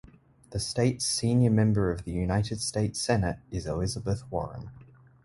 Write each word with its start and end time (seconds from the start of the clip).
The 0.49 0.59
state's 0.59 1.05
senior 1.05 1.51
member 1.51 1.91
of 1.91 2.05
the 2.05 2.11
United 2.11 2.59
States 2.59 2.99
Senate 2.99 3.37
is 3.51 3.67
Elizabeth 3.67 4.23
Warren. 4.31 4.71